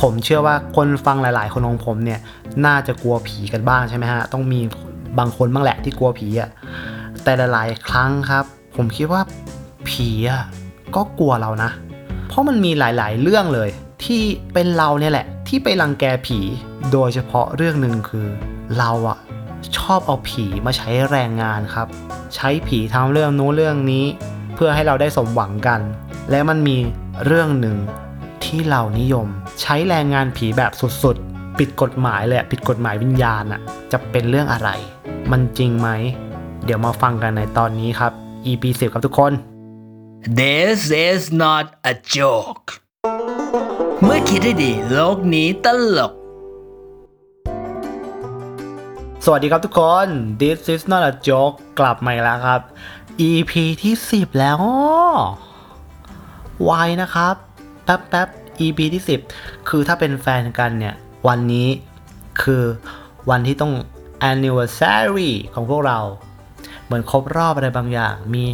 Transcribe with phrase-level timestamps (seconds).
[0.00, 2.20] ผมเชื่อว่าคนฟังหลาย ๆ คนของผมเนี่ย
[2.66, 4.60] น่าจะกลัวผีกันบ้างใช่ไหมฮะต้องมี
[5.18, 6.50] บางคนบ้างแหละที่กลัวผีอะ่ะ
[7.24, 8.44] แต่หลาย ๆ ครั้งครับ
[8.76, 9.22] ผมคิดว่า
[9.88, 10.42] ผีอะ่ะ
[10.96, 11.70] ก็กลัวเรานะ
[12.28, 13.68] เพราะมันมีหลาย ๆ เรื่องเลย
[14.04, 14.22] ที่
[14.52, 16.38] เป็นเราเนี่ยแหละ ที่ไปรังแกผี
[16.92, 18.28] โดยเฉพาะเรื่องหนึ่งคือ
[18.78, 19.18] เราอะ
[19.78, 21.88] ชอบเอาผีมาใช้แรงงานครับ
[22.34, 24.04] ใช้ผีทำเรื่องโน้เรื่องนี้
[24.54, 25.80] เพื่อให้เราได้สมหวังกัน
[26.30, 26.76] และมันมี
[27.26, 27.76] เรื่องหนึ่ง
[28.48, 29.26] ที่เรานิยม
[29.60, 33.60] ใช้แรงงานผีแบบสุดๆผิดกฎหมายเลยอะผิดกฎหมายวิญญาณอะ
[33.92, 34.70] จะเป็นเรื่องอะไร
[35.30, 35.88] มันจริงไหม
[36.64, 38.12] เดี๋ยวมาฟังกันในตอนนี้ครับ
[38.46, 39.32] EP 10ครับทุกคน
[40.40, 42.66] This is not a joke
[44.02, 46.12] เมื่อคิดให้ดีโลกนี้ตลก
[49.24, 50.06] สวัสดีครับทุกคน
[50.40, 52.60] This is not a joke กลับมาอีกแล้วครับ
[53.28, 53.52] EP
[53.82, 54.56] ที่ 10 แล้ว
[56.64, 56.70] ไว
[57.02, 57.34] นะครับ
[57.88, 58.28] แป๊บแป๊บ
[58.60, 59.02] EP ที่
[59.34, 60.94] 10 คือถ้าเป็นแฟนกันเนี่ย
[61.28, 61.68] วันนี้
[62.42, 62.62] คือ
[63.30, 63.72] วันที่ต้อง
[64.30, 65.98] anniversary ของพวกเรา
[66.84, 68.44] เหมือนครบรอบอะไรบางอย่าง มี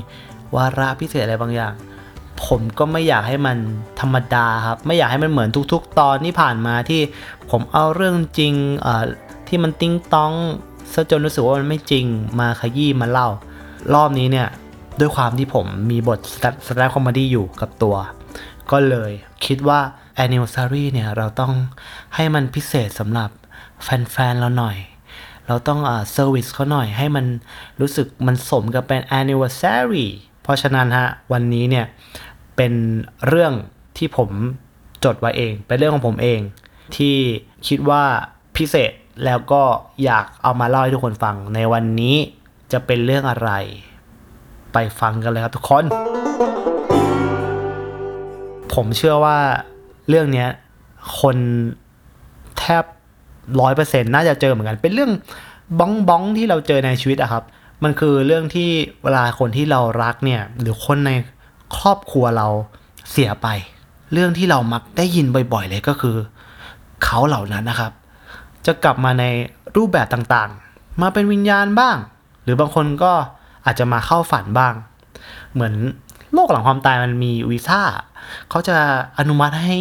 [0.57, 1.75] วาระพิเศษอะไรบางอย่าง
[2.47, 3.57] ผมก็ไม่อยากให้มัน
[4.01, 7.01] ธรรมดาครับ ไม่อยากให้มันเหมือนทุก ๆ ตอนที่ผ่านมาที่
[7.51, 9.05] ผมเอาเรื่องจริงเอ่อ
[9.48, 10.33] ที่มันติ้งต้อง
[10.93, 12.07] ซะจนรู้สึกว่ามันไม่จริง
[12.41, 13.29] มาขยี้มาเล่า
[13.95, 14.48] รอบนี้เนี่ย
[15.01, 17.97] ด้วยความที่ผมมีบท stand comedy อยู่กับตัว
[18.70, 19.12] ก็เลย
[19.47, 19.81] คิดว่า
[20.25, 21.53] anniversary เนี่ยเราต้อง
[22.15, 23.31] ให้มันพิเศษสำหรับ
[23.83, 24.77] แฟนๆเราหน่อย
[25.47, 27.27] เราต้องอ่า service เขาหน่อย ให้มัน
[27.81, 30.07] รู้สึกมันสมกับเป็น anniversary
[30.42, 31.87] เพราะฉะนั้นฮะวันนี้เนี่ย
[32.57, 32.73] เป็น
[33.29, 33.53] เรื่อง
[33.98, 34.31] ที่ผม
[35.05, 36.41] จดไว้เอง เป็นเรื่องของผมเอง
[36.97, 37.17] ที่
[37.69, 38.05] คิดว่า
[38.57, 38.92] พิเศษ
[39.25, 39.62] แล้วก็
[40.05, 42.17] อยากเอามาเล่าให้ทุกคนฟังในวันนี้
[42.73, 43.51] จะเป็นเรื่องอะไร
[44.73, 45.85] ไปฟังกันเลยครับทุกคน
[48.75, 49.39] ผมเชื่อว่า
[50.08, 50.48] เรื่องเนี้ย
[51.20, 51.36] คน
[52.58, 52.85] แทบ
[53.61, 55.12] ร้อยเปอร์เซ็นต์น่าจะเจอเหมือนกัน เป็นเรื่อง
[55.79, 57.45] บ้องบ้องที่เราเจอในชีวิตอะครับ
[57.84, 58.70] มันคือเรื่องที่
[59.02, 61.11] เวลาคนที่เรารักเนี่ย หรือคนใน
[61.79, 62.46] ครอบครัวเรา
[63.11, 63.48] เสียไป
[64.13, 66.17] เรื่องที่เรามักได้ยินบ่อยๆเลยก็คือ
[67.05, 67.92] เขาเหล่านั้นนะครับ
[68.67, 69.24] จะกลับมาใน
[69.77, 71.96] รูปแบบต่างๆ มาเป็นวิญญาณบ้าง
[72.42, 73.13] หรือบางคนก็
[73.64, 74.74] อาจจะมาเข้าฝันบ้าง
[75.52, 75.74] เหมือน
[76.33, 77.80] โลกหลังความตายมันมีวีซ่า
[78.51, 78.77] เขาจะ
[79.18, 79.79] อนุมัติให้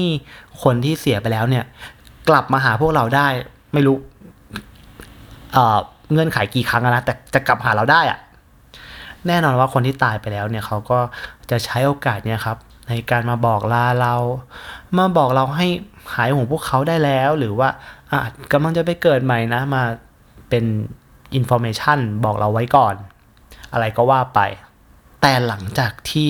[0.63, 1.63] คนที่เสียไปแล้วเนี่ย
[2.29, 3.27] กลับมาหาพวกเราได้
[3.73, 3.97] ไม่รู้
[6.11, 8.19] เงื่อนไขกี่ครั้งอะนะแต่จะกลับหาเราได้อะ
[9.27, 10.99] แน่นอนว่าคนที่ตายไปแล้วเนี่ยเขาก็
[11.51, 14.15] จะใช้โอกาสเนี่ยครับ ในการมาบอกลาเรา
[14.97, 15.67] มาบอกเราให้
[16.15, 17.69] หายห่วงพวกเขาได้แล้ว หรือว่า
[18.11, 18.19] อะ
[18.51, 19.83] กำลังจะไปเกิดใหม่นะมา
[20.49, 20.65] เป็น
[21.35, 22.95] information บอกเราไว้ก่อน
[23.73, 24.39] อะไรก็ว่าไป
[25.21, 26.29] แต่หลังจากที่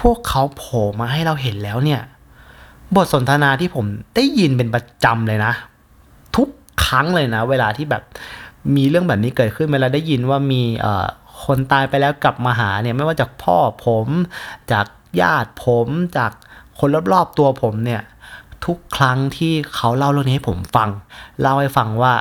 [0.00, 2.00] พวกเขาโผล่มาให้เราเห็นแล้วเนี่ย
[2.96, 3.84] บทสนทนาที่ผม
[4.16, 5.52] ได้ยินเป็นประจำเลยนะ
[6.36, 6.48] ทุก
[6.84, 8.02] ครั้งเลยนะ เวลาที่แบบ
[8.76, 11.06] มีเรื่องแบบนี้เกิดขึ้นเวลาได้ยินว่ามีเอ่อ
[11.44, 14.06] คนตายไปแล้วกลับมาหาเนี่ยไม่ว่าจากพ่อผม
[14.72, 14.86] จาก
[15.20, 16.32] ญาติผมจาก
[16.78, 18.02] คนรอบๆตัวผมเนี่ย
[18.66, 20.88] ทุกครั้งที่เขาเล่าเรื่องนี้ให้ผมฟัง
[21.40, 22.14] เล่าให้ฟังว่า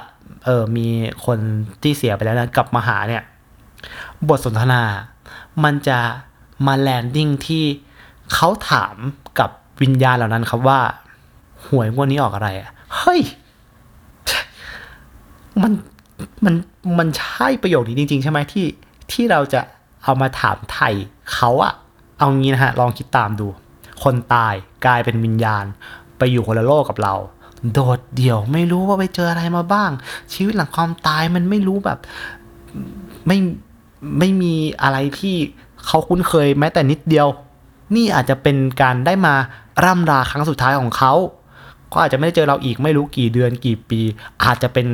[0.46, 0.88] เออมี
[1.26, 1.40] คน
[1.82, 3.24] ที่เสียไปแล้วนะกลับมาหาเนี่ย
[4.30, 4.82] บทสนทนา
[5.64, 6.00] มันจะ
[6.66, 7.64] มาแลนดิ้งที่
[8.34, 8.96] เขาถาม
[9.40, 9.50] กับ
[9.82, 10.80] วิญญาณเหล่านั้นครับว่า
[11.66, 13.22] หวยงวดนี้ออกอะไรอะเฮ้ย
[15.62, 15.72] มัน
[16.46, 16.56] มัน
[17.00, 18.66] มันใช่ประโยคนี้จริง ๆ ใช่ไหมที่
[19.12, 19.62] ที่เราจะ
[20.04, 20.94] เอามาถามไทย
[21.34, 21.74] เขาอะ
[22.18, 23.48] เอางี้นะฮะ ลองคิดตามดู
[24.04, 24.54] คนตาย
[24.86, 25.66] กลายเป็นวิญญาณ
[26.18, 27.16] ไปอยู่คนละโลกกับเรา
[27.74, 29.92] โดดเดี่ยวไม่รู้ว่าไปเจออะไรมาบ้าง
[30.34, 32.00] ชีวิตหลังความตายมันไม่รู้แบบ
[33.28, 33.38] ไม่
[34.20, 35.36] ไม่มีอะไรที่
[35.88, 37.28] เขาคุ้นเคยแม้แต่นิดเดียว
[37.96, 39.34] นี่อาจจะเป็นการได้มา
[39.84, 41.14] ร่ำลาครั้งสุดท้ายของเขา
[41.94, 44.02] ก็อาจจะไม่ได้เจอเราอีกไม่รู้กี่เดือนกี่ปี
[44.44, 44.88] อาจจะเป็น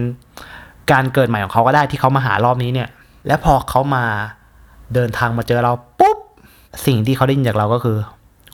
[0.91, 2.89] การเกิดใหม่ของเขาก็ได้ที่เขามาหารอบนี้เนี่ย
[3.27, 4.03] และพอเขามา
[4.93, 6.17] เดินทางมาเจอเราปุ๊บ
[6.85, 7.97] สิ่งที่เขาได้ยินจากเราก็คือ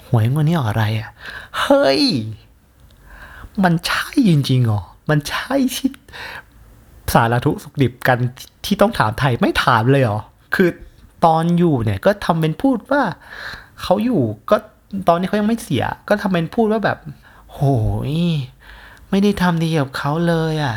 [0.08, 1.10] หวยงวดนี้ออกอะไรอะ่ะ
[1.60, 2.04] เฮ้ย
[3.64, 5.90] มันใช่จริงๆเหรอมันใช่ที่
[7.14, 8.18] สารทุสุขดิบกัน
[8.66, 10.20] ที่ต้องถามไทยไม่ถามเลยเหรอ
[10.56, 10.70] คือ
[11.26, 13.02] ตอนอยู่เนี่ยก็ทำเป็นพูดว่า
[13.82, 14.58] เขาอยู่ก็
[15.08, 16.98] ตอนนี้เขายังไม่เสีย ก็ทำเป็นพูดว่าแบบ
[17.52, 17.60] โห
[18.12, 18.14] ย
[19.10, 20.76] ไม่ได้ทำดีกับเขาเลยอะ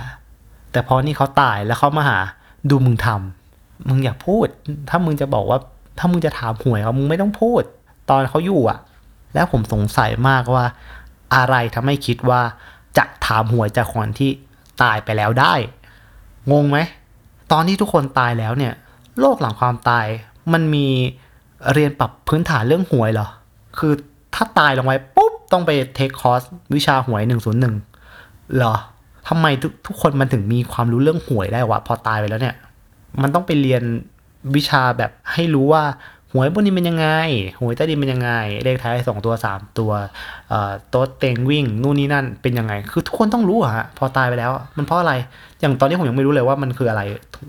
[0.73, 2.19] แต่พอนี่เขาตายแล้วเขามาหา
[2.71, 4.47] ดูมึงทำมึงอย่าพูด
[4.89, 5.59] ถ้ามึงจะบอกว่า
[5.99, 7.63] ถ้ามึงจะถามหวยเขามึงไม่ต้องพูด
[8.11, 8.79] ตอนเขาอยู่อะ
[9.35, 10.65] แล้วผมสงสัยมากว่า
[11.35, 12.41] อะไรทำให้คิดว่า
[12.97, 14.31] จะถามหวยจากคนที่
[14.83, 15.55] ตายไปแล้วได้
[16.53, 16.79] งงไหม
[17.53, 18.75] ตอนที่ทุกคนตายแล้วเนี่ย
[19.21, 20.07] โลกหลังความตาย
[20.53, 20.87] มันมี
[21.73, 23.29] เรียนปรับพื้นฐานเรื่องหวยเหรอ
[23.79, 23.93] คือ
[24.35, 26.43] ถ้าตายลงไปปุ๊บ ต้องไปเทคคอร์ส
[26.75, 27.23] วิชาหวย
[27.89, 28.75] 101เหรอ
[29.29, 32.57] ทำไมทุกทุกคนมันถึงมีความรู้เรื่องหวยได้วะ พอตายไปแล้วเนี่ย
[33.23, 33.83] มันต้องไปเรียน
[34.57, 35.85] วิชาแบบให้รู้ว่า
[36.33, 37.09] หวยพวกนี้เป็นยังไง
[37.61, 38.31] หวยใต้ดินเป็นยังไง
[38.65, 39.93] เลขท้ายสองตัวสามตัว
[40.49, 45.15] เอ่อโต๊ดเต็งวิ่งนู่นนี่นั่นเป็นยังไง คือทุกคนต้องรู้อะฮะพอตายไปแล้ว มันเพราะอะไร
[45.61, 47.03] อย่างตอนนี้ผมยังไม่รู้เลยว่ามันคืออะไร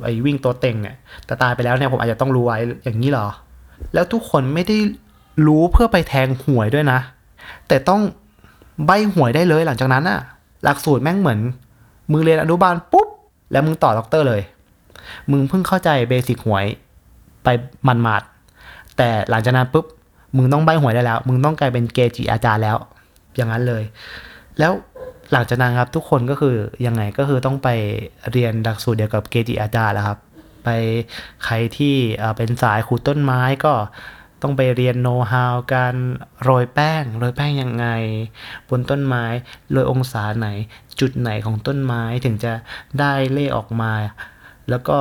[0.03, 0.95] ไอ้วิ่งโต๊ดเต็งเนี่ย
[1.25, 3.27] แต่ตายไปแล้วเนี่ยผมอาจจะต้องรู้ไว้อย่างนี้เหรอ
[3.93, 4.77] แล้วทุกคนไม่ได้
[5.47, 6.99] รู้เพื่อไปแทงหวยด้วยนะ
[7.67, 8.01] แต่ต้อง
[8.85, 10.19] ใบ้หวยได้เลยหลังจากนั้นอะ
[10.63, 11.39] หลักสูตรแม่งเหมือน
[12.11, 13.07] มึงเรียนอนุบาลปุ๊บ
[13.51, 14.41] แล้วมึงต่อด็อกเตอร์เลย
[15.31, 16.65] มึงเพิ่งเข้าใจ basic หวย
[17.43, 17.47] ไป
[17.87, 18.21] มันมาด
[18.97, 19.85] แต่หลังจากนั้นปุ๊บ
[20.35, 22.77] มึงต้องใบหวยได้แล้ว มึงต้องกลายเป็นเกจิอาจารย์แล้ว
[23.35, 23.83] อย่างนั้นเลย
[24.59, 24.71] แล้ว
[25.31, 26.55] หลังจากนั้นครับทุกคนก็คือ
[26.85, 27.69] ยังไงก็คือต้องไป
[28.31, 30.17] เรียนหลักสูตรเดียวกับเกจิอาจารย์แล้วครับ
[30.63, 30.69] ไป
[31.45, 31.95] ใครที่
[32.37, 33.73] เป็นสายขูดต้นไม้ก็
[34.41, 35.95] ต้องไปเรียนโน้ตฮาวการ
[36.43, 37.87] โรยแป้ง โรยแป้งยังไง
[38.69, 39.23] บนต้นไม้
[39.71, 40.47] โรยองศาไหน
[40.99, 42.53] จุดไหนของต้นไม้ถึงจะ
[42.99, 43.91] ได้เลขออกมา
[44.69, 44.97] แล้วก็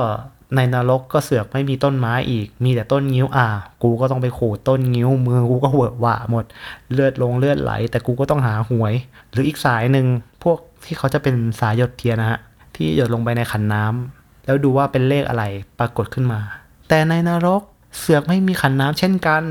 [0.55, 3.47] ในนรกก็เสือกไม่มีต้นไม้อีก มีแต่ต้นงิ้วอ่า
[3.83, 6.45] กูก็ต้องไปขูดต้นงิ้วมือกูก็เหวอะหวะหมด
[6.93, 8.93] เลือดลงเลือดไหล แต่กูก็ต้องหาหวย
[9.31, 10.05] หรืออีกสายหนึ่ง
[10.43, 12.39] พวกที่เขาจะเป็นสายหยดเทียนนะฮะ
[12.75, 15.43] ที่หยดลงไปในขันน้ำแล้วดูว่าเป็นเลขอะไร
[15.79, 16.39] ปรากฏขึ้นมา
[16.89, 17.61] แต่ในนรก
[17.97, 19.43] เสือกไม่มีขันน้ำเช่นกัน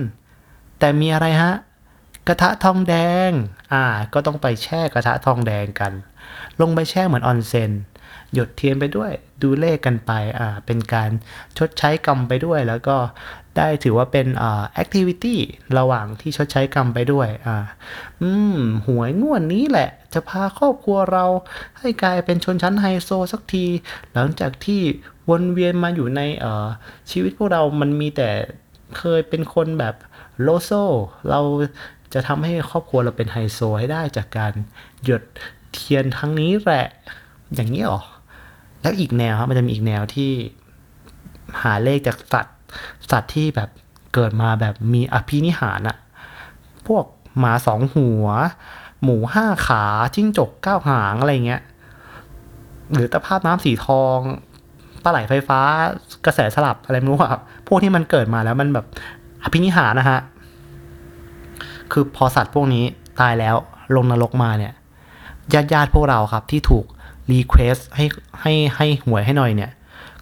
[0.78, 1.52] แต่มีอะไรฮะ
[2.28, 2.94] กระทะทองแด
[3.28, 3.30] ง
[3.72, 3.84] อ่า
[4.14, 5.92] ก็ต้องไปแช่กระทะทองแดงกัน
[6.60, 7.70] ลงไปแช่เหมือนออนเซ็น
[8.34, 11.10] หยดเทียนไปด้วย ดูเลขกันไปอ่าเป็นการ
[11.58, 12.96] ชดใช้กรรมไปด้วย แล้วก็
[13.56, 15.40] ได้ถือว่าเป็นอ่า activity
[15.78, 17.56] ระหว่างที่ชดใช้กรรมไปด้วยอ่า
[18.22, 21.24] อืมหวยงวดนี้แหละ จะพาครอบครัวเรา
[21.78, 23.66] ให้กลายเป็นชนชั้นไฮโซสักที
[24.12, 24.82] หลังจากที่
[25.30, 26.66] วนเวียนมาอยู่ในเอ่อ
[27.10, 28.28] ชีวิตพวกเรามันมีแต่
[28.98, 29.94] เคยเป็นคนแบบ
[30.42, 30.70] โลโซ
[31.30, 31.40] เรา
[32.14, 34.52] จะทำให้ครอบครัวเราเป็นไฮโซให้ได้จากการ
[35.04, 35.22] หยด
[35.72, 36.86] เทียนทั้งนี้แหละ
[37.54, 38.00] อย่างนี้หรอ
[38.82, 40.30] แล้วอีกแนวครับมันจะมีอีกแนวที่
[41.62, 42.56] หาเลขจากสัตว์
[43.10, 43.70] สัตว์ที่แบบ
[44.14, 45.96] เกิดมาแบบมีอภินิหารอะ
[46.86, 47.04] พวก
[47.38, 48.26] หมาสองหัว
[49.02, 49.84] หมูห้าขา
[50.14, 51.62] จิ้งจกเก้าหางอะไรเงี้ย
[52.92, 54.18] หรือตะภาพน้ำสีทอง
[55.02, 55.60] ปลาไหลไฟฟ้า
[56.26, 58.86] กระแสสลับอะไรไม่รู้อะพวกที่มันเกิดมาแล้วมันแบบ
[59.42, 60.20] อภินิหารนะฮะ
[61.92, 62.84] คือพอสัตว์พวกนี้
[63.20, 63.56] ตายแล้ว
[63.96, 64.72] ลงนรกมาเนี่ย
[65.54, 66.86] ญาติญาติๆพวกเราครับที่ถูก
[67.30, 68.04] รีเควสให้
[68.40, 69.70] ให้ให้หวยให้หน่อยเนี่ย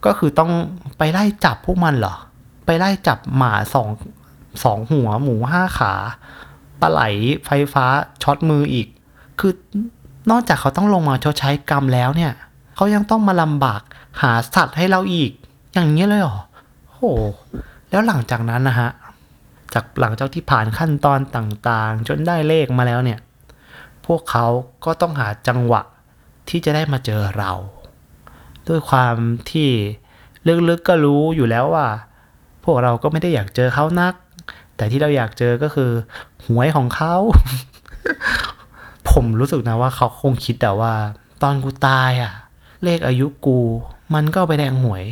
[0.04, 0.50] ก็คือต้อง
[0.98, 2.14] ไปไล่จับพวกมันเหรอ
[2.66, 3.88] ไปไล่จับหมาสอง
[4.64, 5.92] สองหัวหมูห้าขา
[6.80, 7.00] ปลาไหล
[7.46, 7.84] ไฟฟ้า
[8.22, 8.86] ช็อตมืออีก
[9.40, 9.52] คือ
[10.30, 12.32] นอกจากเขาต้องลงมาชดใช้กรรมแล้วเนี่ย
[12.74, 13.82] เขายังต้องมาลำบาก
[14.22, 15.30] หาสัตว์ให้เราอีก
[15.74, 16.38] อย่างนี้เลยเหรอ
[16.92, 17.00] โห
[17.90, 18.90] แล้วหลังจากนั้นนะฮะ
[19.74, 23.18] จากหลังจากที่ผ่านขั้นตอนต่างๆ จนได้เลขมาแล้วเนี่ย
[24.06, 24.46] พวกเขา
[24.84, 25.82] ก็ต้องหาจังหวะ
[26.48, 27.52] ที่จะได้มาเจอเรา
[28.68, 29.16] ด้วยความ
[29.50, 29.68] ที่
[30.68, 31.88] ลึกๆก็รู้อยู่แล้วว่า
[32.64, 34.14] พวกเราก็ไม่ได้อยากเจอเขานัก
[34.76, 35.90] แต่ที่เราอยากเจอก็คือ
[36.46, 37.14] หวยของเขา
[39.10, 40.94] ผมรู้สึกนะว่าเขาคงคิดแต่ว่า
[41.42, 42.32] ตอนกูตายอะ
[42.84, 43.58] เลขอายุกู
[44.14, 45.04] มันก็ไปแดงหวย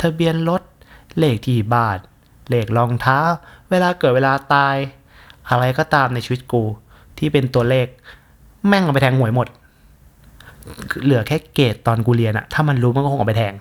[0.00, 0.62] ทะเบียนรถ
[1.18, 1.98] เลขที่บ้าน
[2.50, 3.18] เลขรองเท้า
[3.70, 4.76] เวลาเกิดเวลาตาย
[5.50, 6.62] อะไรก็ตามในชีวิตกู
[7.18, 7.86] ที่เป็นตัวเลข
[8.66, 9.46] แม่งเอาไปแทงหวยหมด
[11.04, 13.54] เหลือแค่เกรดตอนกูเรียนอะถ้ามันรู้มันก็คงเอาไปแทง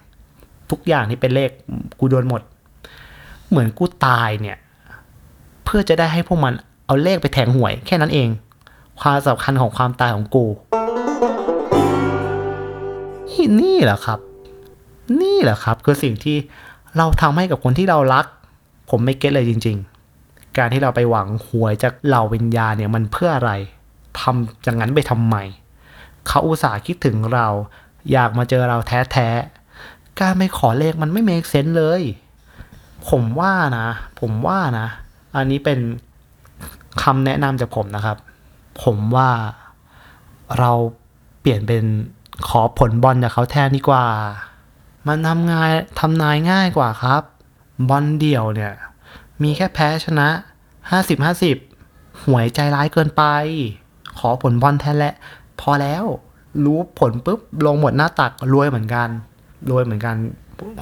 [0.71, 1.50] ทุกอย่างที่เป็นเลข
[2.00, 2.41] กูโดนหมด
[3.50, 4.57] เหมือนกูตายเนี่ย
[5.65, 6.53] เพื่อจะได้ให้พวกมัน
[6.85, 8.29] เอาเลขไปแทงหวย แค่นั้นเอง
[9.00, 10.45] ความสำคัญของความตายของกู
[13.62, 14.19] นี่แหละครับ
[15.21, 16.38] นี่แหละครับ คือสิ่งที่
[16.97, 18.25] เราทำให้กับคนที่เรารัก
[18.89, 19.77] ผมไม่เก็ตเลยจริง
[20.17, 23.51] ๆ การที่เราไปหวังหวยจากเหล่าวิญญาณเนี่ยมันเพื่ออะไร
[24.19, 25.35] ทำอย่างนั้นไปทำไม
[26.27, 27.48] เขาอุตส่าห์คิดถึงเรา
[28.12, 32.01] อยากมาเจอเราแท้ๆการไม่ขอเลขมันไม่เมคเซน s เลย
[33.10, 33.88] ผมว่านะ
[34.20, 34.88] ผมว่านะ
[35.36, 35.79] อันนี้เป็น
[37.03, 38.17] คำแนะนำจากผมนะครับ
[38.84, 39.29] ผมว่า
[40.60, 40.72] เรา
[41.41, 41.84] เปลี่ยนเป็น
[42.48, 44.05] ขอผลบอลจากเขาแทนดีกว่า
[45.08, 45.67] มันทำงาน
[46.00, 47.22] ทำนายง่ายกว่าครับ
[47.89, 48.74] บอลเดี่ยวเนี่ย
[49.44, 50.27] มีแค่แพ้ชนะ
[50.89, 51.58] ห้าสิบห้าสิบ
[52.24, 53.24] หวยใจร้ายเกินไป
[54.17, 55.13] ขอผลบอลแทนและ
[55.62, 56.03] พอแล้ว
[56.65, 59.09] รู้ผลปุ๊บลงหมดหน้าตักรวยเหมือนกัน
[59.69, 60.15] รวยเหมือนกัน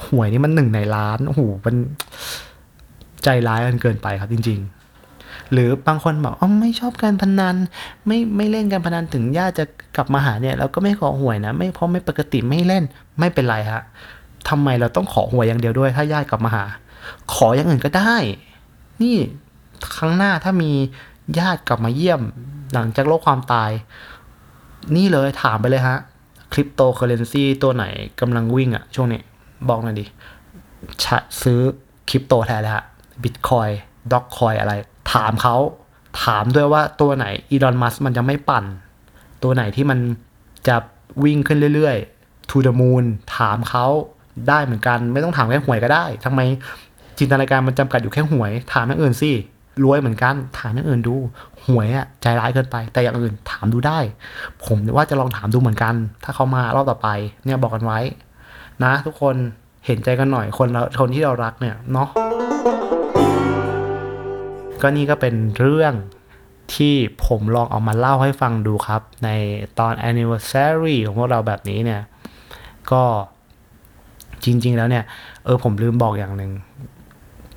[0.06, 1.74] หวยนี่มันหนึ่งในล้านโอ้โหมัน
[3.24, 7.56] ใจร้ายกันเกินไปครับจริง ๆ หรือบางคนบอกอ๋อไม่ชอบการพนัน
[8.06, 9.64] ไม่ไม่เล่นการพนันถึงญาติจะ
[9.96, 12.84] กลับมาหาเนี่ยเราก็ไม่ขอหวยนะ ไม่เพราะไม่ปกติไม่เล่น
[13.18, 13.82] ไม่เป็นไรฮะ
[14.48, 16.64] ทำไมเราต้องขอหวยอย่างเดียวด้วย ถ้าญาติกลับมาหา
[17.34, 18.16] ขออย่างอื่นก็ได้
[19.02, 19.16] นี่
[19.96, 20.70] ครั้งหน้าถ้ามี
[21.38, 22.20] ญาติกลับมาเยี่ยม
[22.74, 23.70] หลังจากโลกความตาย
[24.96, 25.98] นี่เลยถามไปเลยฮะ
[26.52, 27.84] คริปโตเคอเรนซีตัวไหน
[28.20, 29.20] กำลังวิ่งอะช่วงนี้
[29.68, 30.04] บอกหน่อยดิ
[31.04, 31.60] ชะซื้อ
[32.10, 32.84] คริปโตแทนเลยฮะ
[33.22, 34.72] Bitcoin Dogecoin อะไร
[35.12, 35.56] ถามเขา
[36.22, 38.64] ถามด้วยว่าตัวไหนอีลอนมัสก์มันจะไม่ปั่น
[39.42, 39.98] ตัวไหนที่มัน
[40.68, 40.76] จะ
[41.24, 43.04] วิ่งขึ้นเรื่อยๆ to the moon
[43.36, 43.86] ถามเขา
[44.48, 46.40] ได้เหมือนกัน ไม่ต้องถามแค่หวยก็ได้ทำไม
[47.18, 49.30] จินตนาการมันจำกัดอยู่แค่หวย ถามอย่างอื่นสิ
[49.82, 51.14] รวยเหมือนกันถามอย่างอื่นดู
[51.66, 53.98] หวยอะใจร้ายเกินไป แต่อย่างอื่นถามดูได้
[54.64, 57.08] ผมว่าจะลองถามดูเหมือนกัน ถ้าเขามารอบต่อไป
[57.44, 58.00] เนี่ยบอกกันไว้
[58.84, 59.36] นะ ทุกคน
[59.86, 62.08] เห็นใจกันหน่อยคนเราคนที่เรารักเนี่ยเนาะ
[64.80, 65.94] ก็นี่ก็เป็นเรื่อง
[66.74, 66.94] ที่
[67.26, 69.28] ผมลองเอามาเล่าให้ฟังดูครับ ใน
[69.78, 72.02] ตอน anniversary ของพวกเราแบบนี้เนี่ย
[72.92, 73.02] ก็
[74.44, 75.04] จริง ๆ แล้วเนี่ย
[75.44, 76.52] เออผมลืมบอกอย่างหนึ่ง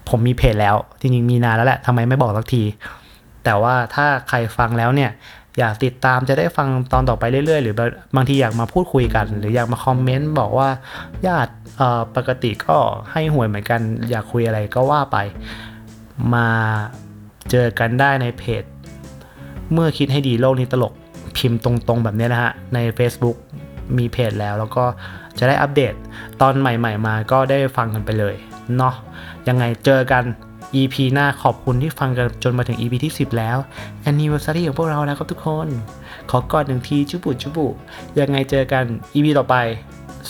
[0.10, 2.64] ผมมีเพจแล้ว จริงๆมีนานแล้วแหละทำไมไม่บอกสักที
[3.44, 5.12] แต่ว่าถ้าใครฟังแล้วเนี่ย
[5.60, 7.76] อยากติดตามจะได้ฟังตอนต่อไปเรื่อยๆ หรือ
[8.16, 10.70] บางทีอยากมาพูดคุยกัน หรืออยากมาคอมเมนต์บอกว่า
[11.28, 12.78] ญาติเอ่อปกติก็
[13.12, 15.18] ให้หวยเหมือนกัน อยากคุยอะไรก็ว่าไป
[16.34, 16.48] มา
[17.52, 18.64] เจอกันได้ในเพจ
[19.74, 20.94] เมื่อคิดให้ดีโลกนี้ตลก
[21.38, 23.38] พิมพ์ตรงๆแบบนี้นะฮะ ใน Facebook
[23.98, 24.86] มีเพจแล้วแล้วก็
[25.40, 25.94] จะได้อัปเดต
[26.42, 28.36] ตอนใหม่ ๆ มาก็ได้ฟังกันไปเลย
[28.78, 28.96] เนาะ
[29.48, 30.24] ยังไงเจอกัน
[30.76, 33.58] EP หน้าขอบคุณที่ฟังกันจนมาถึง EP ที่ 10 แล้ว
[34.10, 35.68] Anniversary ของพวกเราแล้วครับทุกคน
[36.30, 37.68] ขอกอดหนึ่งทีจุบุจุบุ
[38.20, 39.56] ยังไงเจอกัน EP ต่อไป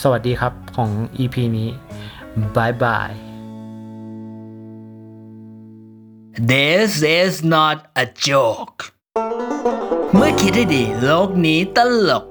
[0.02, 1.68] สวัสดีครับของ EP นี้
[2.56, 3.10] บายบาย
[6.50, 8.78] This is not a joke
[10.14, 12.24] เมื่อคิดให้ดีโลกนี้ตลก